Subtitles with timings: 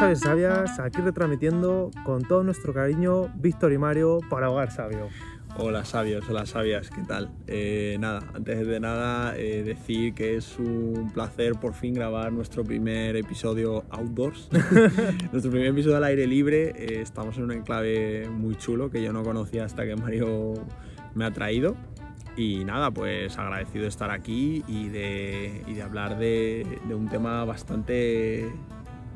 [0.00, 5.08] sabios y sabias, aquí retransmitiendo con todo nuestro cariño Víctor y Mario para Hogar Sabio.
[5.58, 7.28] Hola sabios, hola sabias, ¿qué tal?
[7.46, 12.64] Eh, nada, antes de nada eh, decir que es un placer por fin grabar nuestro
[12.64, 14.48] primer episodio outdoors,
[15.32, 16.72] nuestro primer episodio al aire libre.
[16.76, 20.54] Eh, estamos en un enclave muy chulo que yo no conocía hasta que Mario
[21.14, 21.76] me ha traído.
[22.38, 27.44] Y nada, pues agradecido de estar aquí y de, y de hablar de un tema
[27.44, 28.50] bastante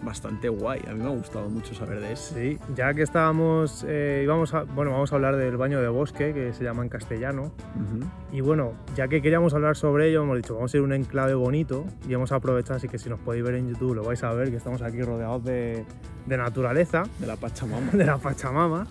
[0.05, 0.81] bastante guay.
[0.89, 2.35] A mí me ha gustado mucho saber de eso.
[2.35, 6.33] Sí, ya que estábamos, eh, íbamos a, bueno, vamos a hablar del baño de bosque,
[6.33, 7.53] que se llama en castellano.
[8.33, 10.93] Y bueno, ya que queríamos hablar sobre ello, hemos dicho, vamos a ir a un
[10.93, 14.23] enclave bonito y hemos aprovechado, así que si nos podéis ver en YouTube, lo vais
[14.23, 15.85] a ver, que estamos aquí rodeados de,
[16.27, 17.05] de naturaleza.
[17.19, 17.91] De la Pachamama.
[17.93, 18.87] De la Pachamama.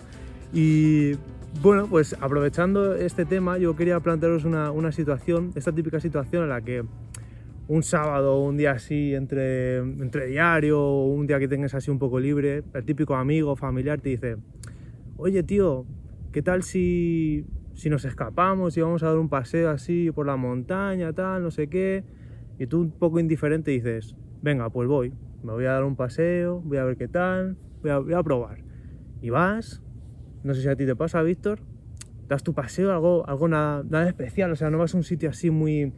[0.52, 1.16] Y
[1.62, 6.48] bueno, pues aprovechando este tema, yo quería plantearos una, una situación, esta típica situación en
[6.48, 6.84] la que
[7.66, 12.20] un sábado un día así entre, entre diario un día que tengas así un poco
[12.20, 14.36] libre, el típico amigo, familiar te dice,
[15.16, 15.86] oye tío,
[16.32, 20.36] ¿qué tal si, si nos escapamos y vamos a dar un paseo así por la
[20.36, 22.04] montaña, tal, no sé qué?
[22.58, 25.12] Y tú un poco indiferente dices, venga, pues voy,
[25.42, 28.22] me voy a dar un paseo, voy a ver qué tal, voy a, voy a
[28.22, 28.58] probar.
[29.22, 29.82] Y vas,
[30.42, 31.60] no sé si a ti te pasa, Víctor,
[32.28, 35.30] das tu paseo, algo, algo nada, nada especial, o sea, no vas a un sitio
[35.30, 35.92] así muy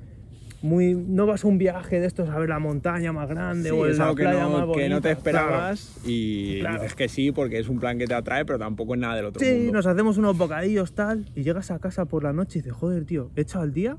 [0.62, 3.86] muy no vas a un viaje de estos a ver la montaña más grande o
[3.86, 4.82] es la algo que playa no, más bonita.
[4.82, 6.08] que no te esperabas Claro.
[6.10, 6.80] y Claro.
[6.82, 9.26] dices que sí porque es un plan que te atrae, pero tampoco es nada del
[9.26, 9.72] otro Sí, mundo.
[9.74, 13.04] nos hacemos unos bocadillos tal y llegas a casa por la noche y dices, joder,
[13.04, 13.96] tío, he echado el día,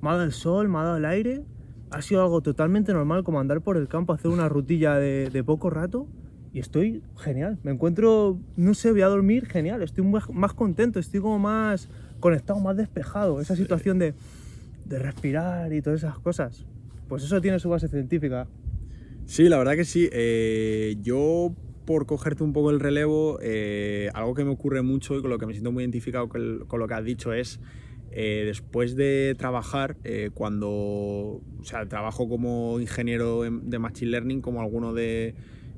[0.00, 1.42] me ha dado el sol, me ha dado el aire,
[1.90, 5.42] ha sido algo totalmente normal como andar por el campo, hacer una rutilla de, de
[5.42, 6.06] poco rato
[6.52, 7.58] y estoy genial.
[7.62, 11.88] Me encuentro, no sé, voy a dormir genial, estoy más, más contento, estoy como más
[12.20, 13.40] conectado, más despejado.
[13.40, 14.14] Esa situación de,
[14.88, 16.66] de respirar y todas esas cosas.
[17.08, 18.46] Pues eso tiene su base científica.
[19.26, 20.08] Sí, la verdad que sí.
[20.12, 21.54] Eh, yo,
[21.84, 25.38] por cogerte un poco el relevo, eh, algo que me ocurre mucho y con lo
[25.38, 27.60] que me siento muy identificado con, lo que has dicho es,
[28.10, 29.96] eh, después de trabajar,
[30.32, 35.34] cuando, o sea, trabajo como ingeniero en- de Machine Learning, como alguno de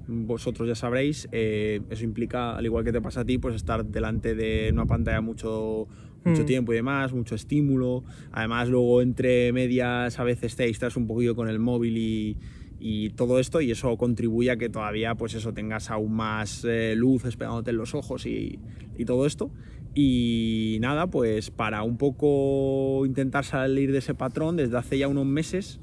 [0.06, 4.34] vosotros ya sabréis, eso implica, al igual que te pasa a ti, pues estar delante
[4.34, 5.88] de una pantalla mucho,
[6.24, 6.46] mucho Mm.
[6.46, 8.04] tiempo y demás, mucho estímulo.
[8.32, 12.36] Además, luego entre medias a veces te distraes un poquillo con el móvil y,
[12.78, 16.94] y todo esto y eso contribuye a que todavía pues eso tengas aún más eh,
[16.96, 18.58] luces pegándote en los ojos y,
[18.96, 19.50] y todo esto
[19.94, 25.26] y nada pues para un poco intentar salir de ese patrón desde hace ya unos
[25.26, 25.80] meses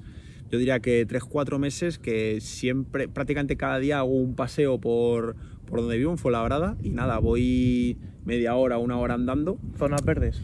[0.50, 5.36] yo diría que 3-4 meses que siempre prácticamente cada día hago un paseo por,
[5.70, 10.42] por donde vivo en Fuenlabrada y nada voy media hora una hora andando Zonas verdes.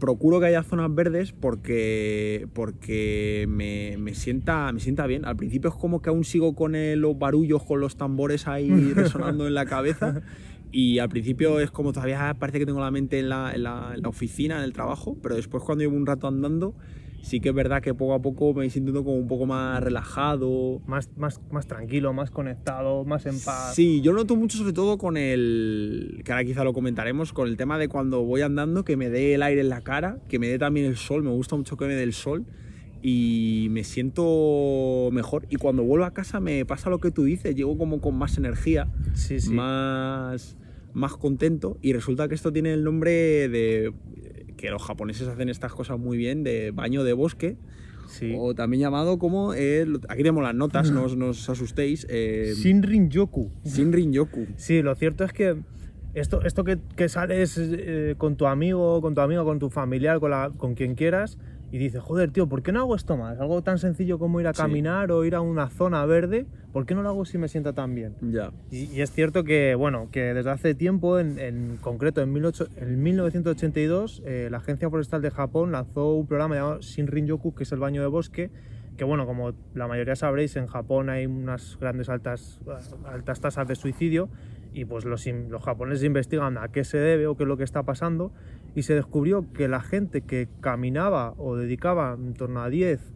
[0.00, 5.24] procuro que haya zonas verdes porque, porque me, me sienta, me sienta bien.
[5.24, 8.68] Al principio es como que aún sigo con el- los barullos, con los tambores ahí
[8.94, 10.22] resonando en la cabeza.
[10.72, 13.92] Y al principio es como todavía parece que tengo la mente en la, en la-
[13.94, 16.74] en la oficina, en el trabajo, pero después cuando llevo un rato andando,
[17.20, 20.80] sí que es verdad que poco a poco me sintiendo como un poco más relajado,
[20.86, 23.74] Más, más, más tranquilo, más conectado, más en paz.
[23.74, 27.56] Sí, yo noto mucho sobre todo con el, que ahora quizá lo comentaremos, con el
[27.58, 30.48] tema de cuando voy andando, que me dé el aire en la cara, que me
[30.48, 32.46] dé también el sol, me gusta mucho que me dé el sol
[33.02, 35.46] y me siento mejor.
[35.50, 38.38] Y cuando vuelvo a casa me pasa lo que tú dices, llego como con más
[38.38, 39.40] energía, sí.
[39.40, 39.50] sí.
[39.50, 40.56] más,
[40.92, 43.92] más contento y resulta que esto tiene el nombre de
[44.56, 47.56] que los japoneses hacen estas cosas muy bien, de baño de bosque.
[48.06, 48.34] Sí.
[48.38, 52.06] O también llamado como, eh, aquí tenemos las notas, no os, no os asustéis.
[52.10, 53.50] eh, Shinrin-yoku.
[53.64, 54.48] Shinrin-yoku.
[54.56, 55.56] Sí, lo cierto es que
[56.12, 60.20] esto, esto que, que sales eh, con tu amigo, con tu amigo, con tu familiar,
[60.20, 61.38] con, la, con quien quieras,
[61.72, 63.40] y dices, joder, tío, ¿por qué no hago esto más?
[63.40, 64.60] Algo tan sencillo como ir a Sí.
[64.62, 67.72] caminar o ir a una zona verde, ¿por qué no lo hago si me sienta
[67.72, 68.14] tan bien?
[68.20, 68.52] Ya.
[68.70, 72.68] Y, y es cierto que, bueno, que desde hace tiempo, en, en concreto en, 18
[72.76, 77.72] en 1982, eh, la Agencia Forestal de Japón lanzó un programa llamado Shinrin-yoku, que es
[77.72, 78.50] el baño de bosque,
[78.96, 82.60] que bueno, como la mayoría sabréis, en Japón hay unas grandes altas,
[83.06, 84.28] altas tasas de suicidio
[84.72, 87.64] y pues los, los japoneses investigan a qué se debe o qué es lo que
[87.64, 88.32] está pasando
[88.74, 93.12] y se descubrió que la gente que caminaba o dedicaba en torno a 10,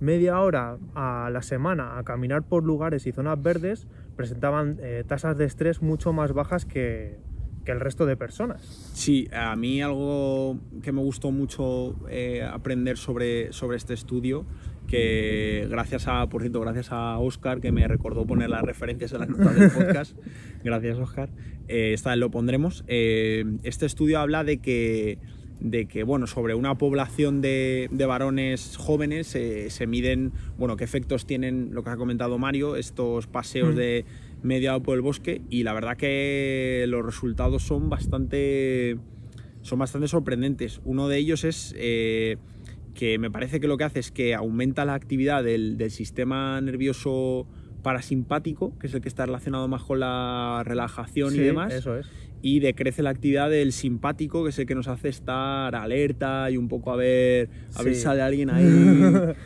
[0.00, 3.86] media hora a la semana a caminar por lugares y zonas verdes
[4.16, 7.18] presentaban eh, tasas de estrés mucho más bajas que,
[7.64, 8.62] que el resto de personas.
[8.94, 14.46] Sí, a mí algo que me gustó mucho eh, aprender sobre, sobre este estudio,
[14.90, 19.20] que gracias a, por cierto, gracias a Oscar, que me recordó poner las referencias en
[19.20, 20.16] las notas del podcast,
[20.64, 21.30] gracias Oscar,
[21.68, 22.84] eh, esta vez lo pondremos.
[22.88, 25.18] Eh, este estudio habla de que,
[25.60, 30.82] de que bueno, sobre una población de, de varones jóvenes eh, se miden bueno, qué
[30.82, 33.78] efectos tienen, lo que ha comentado Mario, estos paseos Mm.
[33.78, 34.04] de
[34.42, 38.96] mediado por el bosque y la verdad que los resultados son bastante,
[39.62, 40.80] son bastante sorprendentes.
[40.84, 41.76] Uno de ellos es
[42.94, 46.60] que me parece que lo que hace es que aumenta la actividad del, del sistema
[46.60, 47.46] nervioso
[47.82, 52.06] parasimpático, que es el que está relacionado más con la relajación y demás Eso es.
[52.42, 56.56] y decrece la actividad del simpático, que es el que nos hace estar alerta y
[56.56, 58.66] un poco a ver, a ver si sale alguien ahí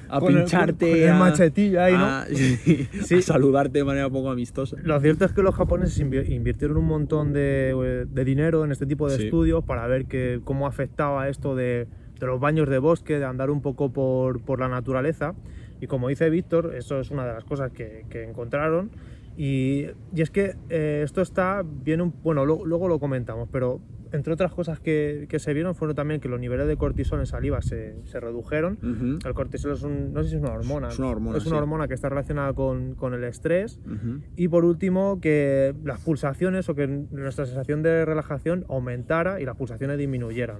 [0.08, 2.04] a Con el- pincharte, con el a, machetillo ahí, ¿no?
[2.04, 2.26] a-
[3.04, 4.76] sí, a saludarte de manera poco amistosa.
[4.82, 8.86] Lo cierto es que los japoneses invi- invirtieron un montón de, de dinero en este
[8.86, 11.86] tipo de estudios para ver que, cómo afectaba esto de,
[12.20, 15.34] de los baños de bosque, de andar un poco por, por la naturaleza.
[15.80, 18.90] Y como dice Víctor, eso es una de las cosas que, que encontraron.
[19.36, 23.80] Y, y es que eh, esto está bien, un- bueno, lo- luego lo comentamos, pero
[24.12, 27.26] entre otras cosas que, que se vieron fueron también que los niveles de cortisol en
[27.26, 28.74] saliva se, se redujeron.
[28.80, 30.86] Ujú, El cortisol es un, no sé si es una hormona.
[30.88, 31.60] Es una hormona, Es una sí.
[31.62, 33.80] hormona que está relacionada con, con el estrés.
[33.84, 34.20] ujú.
[34.36, 39.56] Y por último, que las pulsaciones o que nuestra sensación de relajación aumentara y las
[39.56, 40.58] pulsaciones disminuyeran.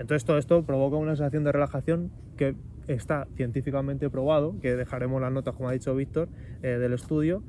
[0.00, 2.56] Entonces todo esto provoca una sensación de relajación que
[2.88, 6.30] está científicamente probado, que dejaremos las notas, como ha dicho Víctor,
[6.62, 7.42] eh, del estudio,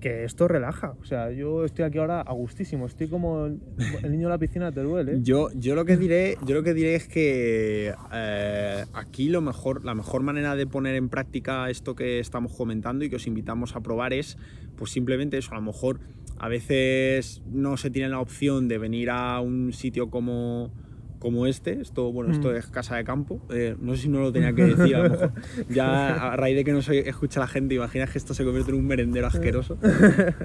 [0.00, 0.96] que esto relaja.
[1.00, 3.60] O sea, yo estoy aquí ahora a gustísimo, estoy como el,
[4.10, 5.18] niño de la piscina de Teruel, ¿eh?
[5.22, 9.84] Yo, yo lo que diré, yo lo que diré es que eh, aquí lo mejor,
[9.84, 13.76] la mejor manera de poner en práctica esto que estamos comentando y que os invitamos
[13.76, 14.36] a probar es,
[14.76, 15.52] pues simplemente eso.
[15.52, 16.00] A lo mejor
[16.38, 20.72] a veces no se tiene la opción de venir a un sitio como
[21.22, 22.56] como este, esto, bueno, esto Mm.
[22.56, 25.10] es casa de campo, eh, no sé si no lo tenía que decir, a lo
[25.10, 25.32] mejor
[25.70, 28.72] ya a raíz de que no se escucha la gente, imaginas que esto se convierte
[28.72, 29.78] en un merendero asqueroso,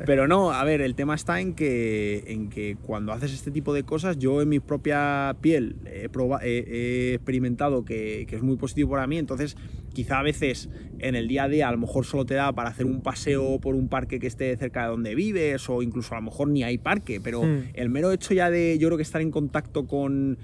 [0.05, 3.73] pero no, a ver, el tema está en que, en que cuando haces este tipo
[3.73, 8.43] de cosas, yo en mi propia piel he, proba- he- he experimentado que, que es
[8.43, 9.57] muy positivo para mí, entonces
[9.93, 10.69] quizá a veces
[10.99, 13.59] en el día a día a lo mejor solo te da para hacer un paseo
[13.59, 16.61] por un parque que esté cerca de donde vives o incluso a lo mejor ni
[16.63, 17.63] hay parque, pero Mm.
[17.73, 20.37] el mero hecho ya de yo creo que estar en contacto con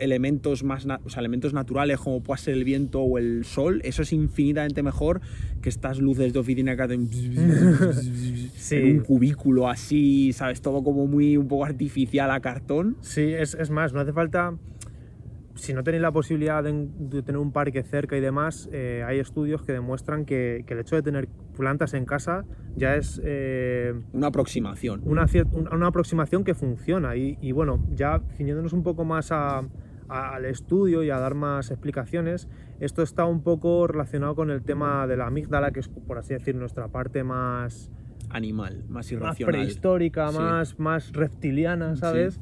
[0.00, 3.80] elementos más na- o sea, elementos naturales como pueda ser el viento o el sol,
[3.84, 5.20] eso es infinitamente mejor
[5.62, 8.76] que estas luces de oficina que hacen Sí.
[8.76, 12.96] en un cubículo así, sabes, todo como muy un poco artificial a cartón.
[13.00, 14.54] Sí, es, es más, no hace falta.
[15.54, 19.18] Si no tenéis la posibilidad de, de tener un parque cerca y demás, eh, hay
[19.18, 22.44] estudios que demuestran que, que el hecho de tener plantas en casa
[22.76, 25.00] ya es eh, Una aproximación.
[25.04, 25.26] una-
[25.72, 27.16] una aproximación que funciona.
[27.16, 29.66] Y, y bueno, ya ciñéndonos un poco más a-
[30.08, 32.48] a- al estudio y a dar más explicaciones,
[32.80, 36.34] esto está un poco relacionado con el tema de la amígdala, que es, por así
[36.34, 37.90] decir, nuestra parte más,
[38.30, 39.52] Animal, más más irracional.
[39.54, 40.38] prehistórica, Sí.
[40.38, 42.40] más, más reptiliana, ¿sabes?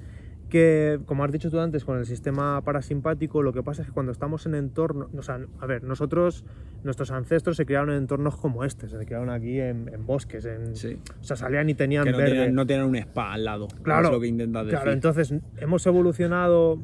[0.48, 3.92] Que, como has dicho tú antes, con el sistema parasimpático, lo que pasa es que
[3.94, 6.44] cuando estamos en entornos, o sea, a ver, nosotros,
[6.84, 10.76] nuestros ancestros se criaron en entornos como este, se criaron aquí en, en bosques, en,
[10.76, 10.98] Sí.
[11.20, 12.32] o sea, salían y tenían Que no verde.
[12.32, 13.66] tienen, no tienen un spa al lado.
[13.82, 14.78] Claro, es lo que intentas decir.
[14.78, 16.80] Claro, entonces hemos evolucionado,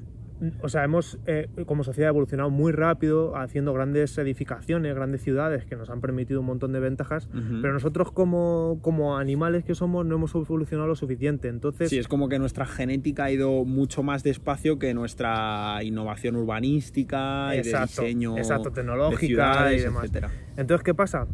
[0.61, 5.77] o sea, hemos eh, como sociedad evolucionado muy rápido haciendo grandes edificaciones, grandes ciudades que
[5.77, 7.29] nos han permitido un montón de ventajas,
[7.61, 11.49] pero nosotros como, como animales que somos no hemos evolucionado lo suficiente.
[11.49, 16.37] Entonces, Sí, es como que nuestra genética ha ido mucho más despacio que nuestra innovación
[16.37, 20.05] urbanística y de Exacto, diseño exacto, de tecnológica ciudades, y demás.
[20.05, 20.31] etcétera.
[20.57, 21.27] Entonces, ¿qué pasa?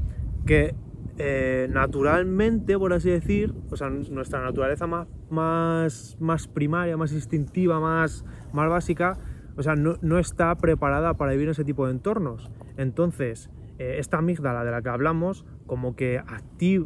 [0.46, 0.74] Que
[1.18, 7.80] eh, naturalmente, por así decir, o sea, nuestra naturaleza más, más, más primaria, más instintiva,
[7.80, 9.18] más, más básica,
[9.56, 12.50] o sea, no, no está preparada para vivir en ese tipo de entornos.
[12.76, 16.20] Entonces, eh, esta amígdala de la que hablamos, como que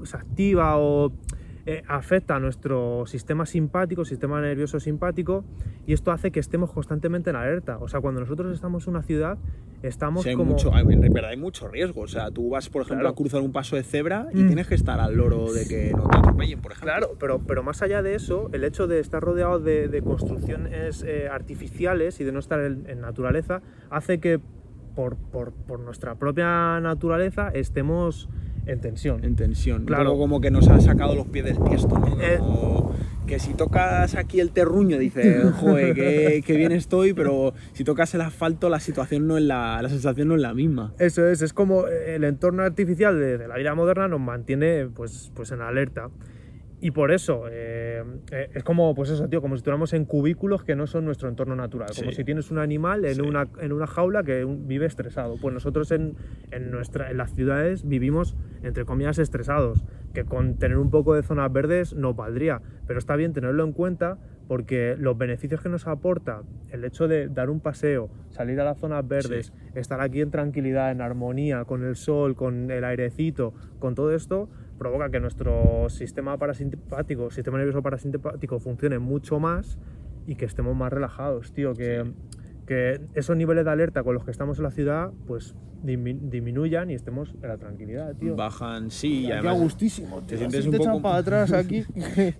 [0.04, 1.12] se activa o
[1.64, 5.44] eh, afecta a nuestro sistema simpático, sistema nervioso simpático,
[5.86, 7.78] y esto hace que estemos constantemente en alerta.
[7.78, 9.38] O sea, cuando nosotros estamos en una ciudad,
[9.82, 10.52] estamos Sí, hay como...
[10.52, 12.02] mucho, hay- en verdad hay mucho riesgo.
[12.02, 13.12] O sea, tú vas, por ejemplo, Claro.
[13.12, 14.46] a cruzar un paso de cebra y Mm.
[14.48, 16.92] tienes que estar al loro de que no te atropellen, por ejemplo.
[16.92, 21.02] Claro, pero, pero más allá de eso, el hecho de estar rodeado de, de construcciones
[21.04, 24.40] eh, artificiales y de no estar en, en naturaleza hace que
[24.94, 28.28] por, por- por nuestra propia naturaleza estemos
[28.66, 29.24] en tensión.
[29.24, 29.84] En tensión.
[29.84, 30.16] Claro.
[30.16, 32.20] Como que nos ha sacado los pies del tiesto, ¿no?
[32.20, 32.38] Eh.
[32.38, 32.92] Como
[33.26, 38.14] que si tocas aquí el terruño, dices, joder, qué, qué bien estoy, pero si tocas
[38.14, 40.92] el asfalto, la situación no es la, la sensación no es la misma.
[40.98, 44.86] Eso es, es como eh, el entorno artificial de, de la vida moderna nos mantiene
[44.86, 46.10] pues, pues en alerta.
[46.84, 50.64] Y por eso, eh, eh, es como, pues eso, tío, como si estuviéramos en cubículos
[50.64, 51.90] que no son nuestro entorno natural.
[51.96, 52.16] Como Sí.
[52.16, 53.20] si tienes un animal en, Sí.
[53.20, 55.36] una, en una jaula que vive estresado.
[55.40, 56.16] Pues nosotros en,
[56.50, 58.34] en, nuestra, en las ciudades vivimos,
[58.64, 59.84] entre comillas, estresados.
[60.12, 62.60] Que con tener un poco de zonas verdes nos valdría.
[62.88, 67.28] Pero está bien tenerlo en cuenta porque los beneficios que nos aporta el hecho de
[67.28, 71.84] dar un paseo, salir a las zonas verdes, estar aquí en tranquilidad, en armonía, con
[71.84, 77.82] el sol, con el airecito, con todo esto, provoca que nuestro sistema parasimpático, sistema nervioso
[77.82, 79.78] parasimpático funcione mucho más
[80.26, 82.04] y que estemos más relajados, tío, que,
[82.66, 86.90] que esos niveles de alerta con los que estamos en la ciudad, pues dismi- disminuyan
[86.90, 88.36] y estemos en la tranquilidad, tío.
[88.36, 90.38] Bajan, sí, y además gustísimo, te tío.
[90.38, 91.84] sientes Así un te echan poco- para atrás aquí.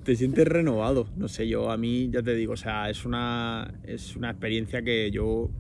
[0.05, 1.07] te sientes renovado.
[1.17, 4.83] No sé, yo a mí, ya te digo, o sea, es una, es una experiencia
[4.83, 5.51] que yo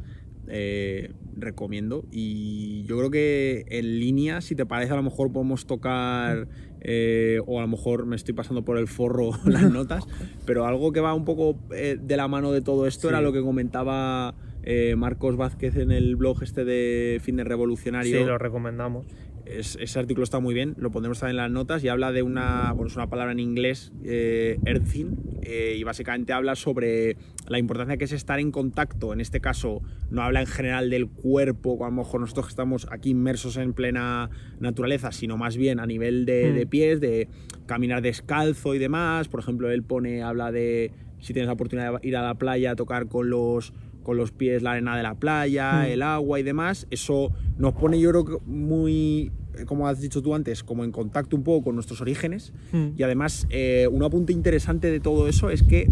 [0.48, 1.12] eh,
[1.42, 6.48] recomiendo y yo creo que en línea, si te parece, a lo mejor podemos tocar
[6.80, 10.04] eh, o a lo mejor me estoy pasando por el forro las notas,
[10.46, 13.08] pero algo que va un poco eh, de la mano de todo esto Sí.
[13.08, 14.34] era lo que comentaba
[14.64, 18.18] eh, Marcos Vázquez en el blog este de Fitness Revolucionario.
[18.18, 19.06] sí, lo recomendamos.
[19.44, 22.22] Es- ese artículo está muy bien, lo pondremos también en las notas y habla de
[22.22, 25.08] una, bueno, es una palabra en inglés, eh, earthing,
[25.42, 27.16] eh, y básicamente habla sobre
[27.48, 31.08] la importancia que es estar en contacto, en este caso no habla en general del
[31.08, 34.30] cuerpo, a lo mejor nosotros que estamos aquí inmersos en plena
[34.60, 36.54] naturaleza, sino más bien a nivel de, Mm.
[36.54, 37.28] de pies, de
[37.66, 42.08] caminar descalzo y demás, por ejemplo, él pone, habla de si tienes la oportunidad de
[42.08, 45.14] ir a la playa a tocar con los con los pies la arena de la
[45.14, 45.90] playa, Mm.
[45.92, 50.22] el agua y demás, eso nos pone yo creo que muy, eh, como has dicho
[50.22, 52.52] tú antes, como en contacto un poco con nuestros orígenes.
[52.72, 52.88] Mm.
[52.96, 55.90] Y además, eh, un apunte interesante de todo eso es que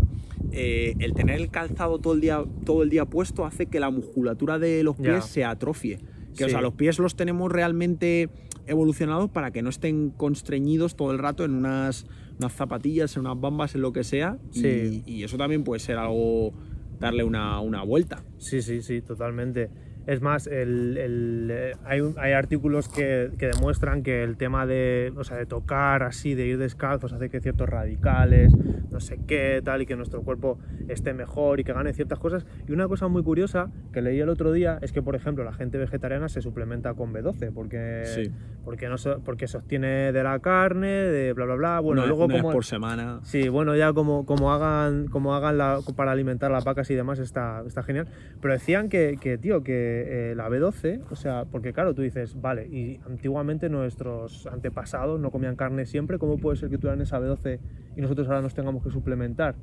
[0.52, 3.90] eh, el tener el calzado todo el, día, todo el día puesto hace que la
[3.90, 5.98] musculatura de los pies se atrofie.
[6.36, 6.52] Que, o Sí.
[6.52, 8.30] sea, los pies los tenemos realmente
[8.66, 12.06] evolucionados para que no estén constreñidos todo el rato en unas,
[12.38, 14.38] unas zapatillas, en unas bambas, en lo que sea.
[14.54, 15.02] Y- Sí.
[15.06, 16.52] Y, eso también puede ser algo,
[17.00, 18.23] darle una, una vuelta.
[18.38, 19.71] Sí, sí, sí, totalmente.
[20.07, 25.12] Es más, el, el, eh, hay, hay artículos que, que demuestran que el tema de,
[25.16, 28.52] o sea, de tocar así, de ir descalzos, hace que ciertos radicales,
[28.90, 32.47] no sé qué, tal, y que nuestro cuerpo esté mejor y que gane ciertas cosas.
[32.66, 35.52] Y una cosa muy curiosa que leí el otro día es que, por ejemplo, la
[35.52, 38.30] gente vegetariana se suplementa con B12 porque, Sí.
[38.64, 41.80] porque, no porque se obtiene de la carne, de bla, bla, bla.
[41.80, 42.50] Bueno, luego como...
[42.50, 43.21] por semana.
[43.23, 47.19] Sí, bueno, ya como, como hagan, como hagan la, para alimentar las vacas y demás
[47.19, 48.09] está, está genial.
[48.40, 52.40] Pero decían que, que, tío, que eh, la B12, o sea, porque claro, tú dices,
[52.40, 57.19] vale, y antiguamente nuestros antepasados no comían carne siempre, ¿cómo puede ser que tuvieran esa
[57.21, 57.59] B12
[57.97, 59.54] y nosotros ahora nos tengamos que suplementar?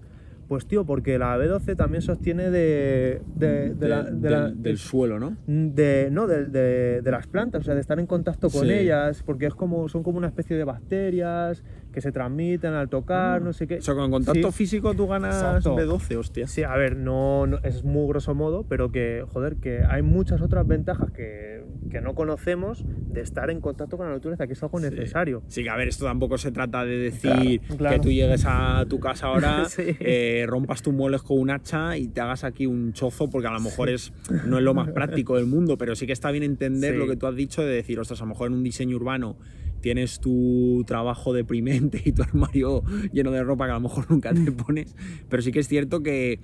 [0.48, 5.20] Pues tío, porque la B12 también se obtiene de, de, de la- Del- la- suelo,
[5.20, 5.36] ¿no?
[5.46, 8.72] de, no, de, las plantas, o sea, de estar en contacto con Sí.
[8.72, 11.65] ellas, porque es como, son como una especie de bacterias
[11.97, 13.77] que se transmiten al tocar, no sé qué.
[13.79, 14.57] O sea, con contacto Sí.
[14.59, 15.75] físico tú ganas Exacto.
[15.75, 16.45] B12, hostia.
[16.45, 20.43] Sí, a ver, no, no- es muy grosso modo, pero que, joder, que hay muchas
[20.43, 24.61] otras ventajas que, que no conocemos de estar en contacto con la naturaleza, que es
[24.61, 25.41] algo necesario.
[25.47, 27.95] Sí, que a ver, esto tampoco se trata de decir Claro, claro.
[27.95, 29.81] que tú llegues a tu casa ahora, Sí.
[29.99, 33.51] eh, rompas tus muebles con un hacha y te hagas aquí un chozo, porque a
[33.53, 34.13] lo mejor es,
[34.45, 37.15] no es lo más práctico del mundo, pero sí que está bien entender lo que
[37.15, 39.35] tú has dicho de decir, ostras, a lo mejor en un diseño urbano
[39.81, 44.34] tienes tu trabajo deprimente y tu armario lleno de ropa que a lo mejor nunca
[44.34, 44.96] te pones,
[45.29, 46.39] pero sí que es cierto que,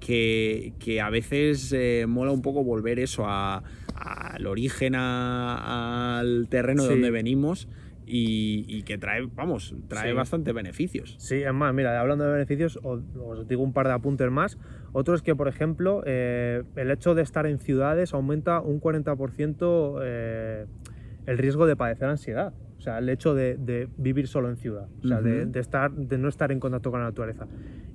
[0.00, 3.62] que, que a veces eh, mola un poco volver eso a-
[3.94, 7.68] al origen, a- al terreno de donde venimos
[8.06, 10.14] y, y que trae, vamos, trae Sí.
[10.16, 11.14] bastante beneficios.
[11.18, 14.58] Sí, es más, mira, hablando de beneficios, os, os digo un par de apuntes más.
[14.92, 20.00] Otro es que, por ejemplo, eh, el hecho de estar en ciudades aumenta un 40%
[20.02, 20.66] eh,
[21.26, 22.52] el riesgo de padecer ansiedad.
[22.84, 24.88] O sea, el hecho de, de vivir solo en ciudad.
[25.02, 25.52] O sea, de, Ujú.
[25.52, 27.46] de estar, de no estar en contacto con la naturaleza.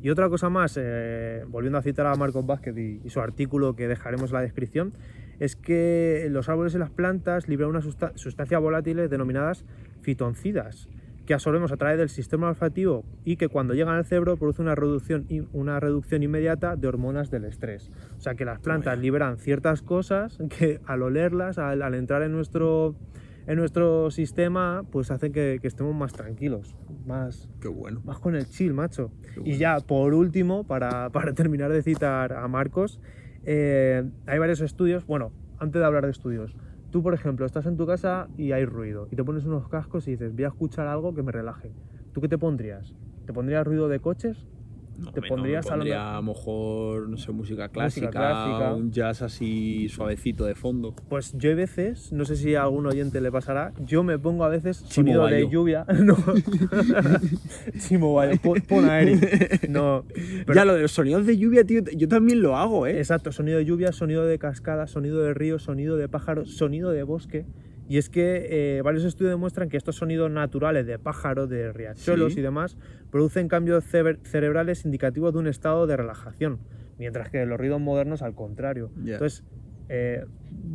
[0.01, 3.75] Y otra cosa más, eh, volviendo a citar a Marcos Vázquez y, y su artículo
[3.75, 4.93] que dejaremos en la descripción,
[5.39, 9.63] es que los árboles y las plantas liberan unas susta- sustancias volátiles denominadas
[10.01, 10.89] fitoncidas,
[11.27, 14.73] que absorbemos a través del sistema olfativo y que cuando llegan al cerebro produce una
[14.73, 17.91] reducción, una reducción inmediata de hormonas del estrés.
[18.17, 22.31] O sea que las plantas liberan ciertas cosas que al olerlas, al, al entrar en
[22.31, 22.95] nuestro,
[23.49, 26.75] en nuestro sistema, pues hacen que, que estemos más tranquilos,
[27.07, 27.99] más, Qué bueno.
[28.05, 29.11] más con el chill, macho.
[29.33, 33.01] Qué Y ya, por último, para, para terminar de citar a Marcos,
[33.43, 35.07] eh, hay varios estudios.
[35.07, 36.55] Bueno, antes de hablar de estudios,
[36.91, 40.07] tú, por ejemplo, estás en tu casa y hay ruido, y te pones unos cascos
[40.07, 41.71] y dices, voy a escuchar algo que me relaje.
[42.13, 42.93] ¿Tú qué te pondrías?
[43.25, 44.45] ¿Te pondrías ruido de coches?
[44.99, 48.09] No, te me- pondrías no, a me pondría a lo mejor, no sé, música clásica,
[48.09, 48.73] clásica.
[48.73, 50.93] un jazz así suavecito de fondo.
[51.09, 54.43] Pues yo hay veces, no sé si a algún oyente le pasará, yo me pongo
[54.43, 55.85] a veces sonido de lluvia.
[55.99, 56.15] No.
[57.79, 59.69] Chimo Bayo, pon, a Eric.
[59.69, 60.03] No.
[60.45, 62.97] pero- ya, lo de los sonidos de lluvia, tío, yo también lo hago, ¿eh?
[62.97, 67.03] Exacto, sonido de lluvia, sonido de cascada, sonido de río, sonido de pájaros, sonido de
[67.03, 67.45] bosque.
[67.89, 72.33] Y es que eh, varios estudios demuestran que estos sonidos naturales de pájaros, de riachuelos
[72.33, 72.39] Sí.
[72.39, 72.77] y demás
[73.11, 76.59] producen cambios cerebrales indicativos de un estado de relajación,
[76.99, 78.91] mientras que los ruidos modernos al contrario.
[79.03, 79.13] Ya.
[79.13, 79.43] Entonces,
[79.89, 80.23] eh,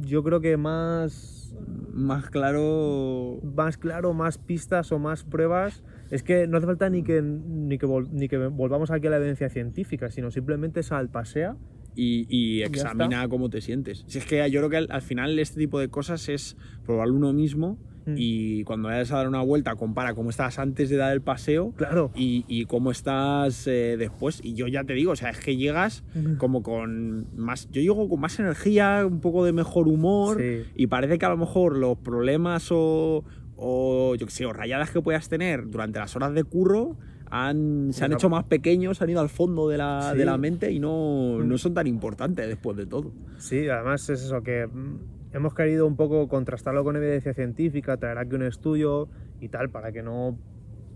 [0.03, 1.55] yo creo que más,
[1.93, 3.39] más claro.
[3.45, 5.85] Más claro, más pistas o más pruebas.
[6.11, 9.19] Es que no hace falta ni que, ni que, ni que volvamos aquí a la
[9.19, 11.57] evidencia científica, sino simplemente sal, pasea
[11.95, 14.05] y, y examina cómo te sientes.
[14.07, 17.33] Si es que yo creo que al, final este tipo de cosas es probarlo uno
[17.33, 18.15] mismo mm.
[18.17, 21.73] y cuando vayas a dar una vuelta compara cómo estás antes de dar el paseo
[21.77, 22.11] claro.
[22.15, 24.41] y, y cómo estás eh, después.
[24.43, 26.05] Y yo ya te digo, o sea, es que llegas
[26.39, 30.43] como con más, yo llego con más energía, un poco de mejor humor
[30.75, 33.25] y parece que a lo mejor los problemas o,
[33.57, 36.97] o yo qué sé, o rayadas que puedas tener durante las horas de curro
[37.91, 40.79] se han hecho más pequeños, han ido al fondo de la, de la mente y
[40.79, 41.49] no, mm.
[41.49, 43.13] no, son tan importantes después de todo.
[43.39, 44.99] Sí, además es eso, que mm,
[45.33, 49.09] hemos querido un poco contrastarlo con evidencia científica, traer aquí un estudio
[49.41, 50.39] y tal, para que no,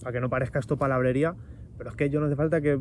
[0.00, 1.34] para que no parezca esto palabrería,
[1.76, 2.78] pero es que yo no hace falta que,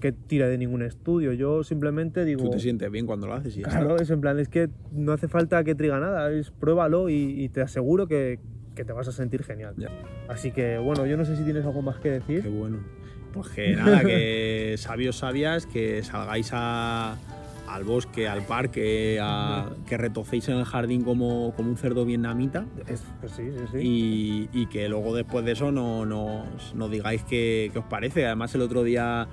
[0.00, 2.44] que tire de ningún estudio, yo simplemente digo...
[2.44, 5.12] Tú te sientes bien cuando lo haces y Claro, es en plan, es que no
[5.12, 8.40] hace falta que triga nada, es pruébalo y te aseguro que,
[8.76, 9.74] que te vas a sentir genial.
[10.28, 12.42] Así que bueno, yo no sé si tienes algo más que decir.
[12.42, 12.78] Qué bueno.
[13.32, 17.16] Pues que nada, que sabios, sabias, que salgáis a,
[17.66, 22.66] al bosque, al parque, a, que retocéis en el jardín como, como un cerdo vietnamita.
[23.20, 23.78] pues sí, sí, sí.
[23.78, 28.26] Y, y, que luego después de eso no, nos, digáis qué, qué os parece.
[28.26, 29.28] Además el otro día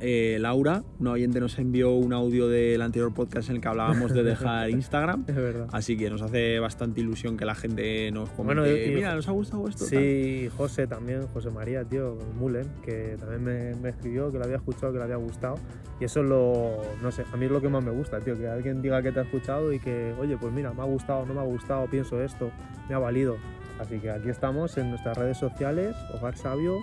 [0.00, 4.12] eh, Laura, una oyente, nos envió un audio del anterior podcast en el que hablábamos
[4.12, 5.24] de dejar Instagram.
[5.26, 5.68] es verdad.
[5.72, 8.62] Así que nos hace bastante ilusión que la gente nos comente.
[8.62, 9.84] Bueno, Mira, ¿nos ha gustado esto?
[9.84, 14.92] Sí, José también, José María, tío, Mullen, que también me, escribió que lo había escuchado,
[14.92, 15.56] que le había gustado.
[16.00, 18.38] Y eso es lo, no sé, a mí es lo que más me gusta, tío,
[18.38, 21.26] que alguien diga que te ha escuchado y que, oye, pues mira, me ha gustado,
[21.26, 22.50] no me ha gustado, pienso esto,
[22.88, 23.36] me ha valido.
[23.78, 26.76] Así que aquí estamos en nuestras redes sociales, Hogar Sabio,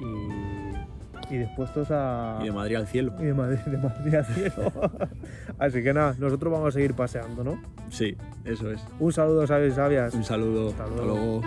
[0.00, 2.38] y y dispuestos a...
[2.42, 3.14] Y de Madrid al cielo.
[3.18, 4.72] Y de Madrid, de Madrid al cielo.
[5.58, 7.60] Así que nada, nosotros vamos a seguir paseando, ¿no?
[7.90, 8.84] Sí, eso es.
[8.98, 10.14] Un saludo, sabios y sabias.
[10.14, 10.70] Un saludo.
[10.70, 11.42] Hasta luego.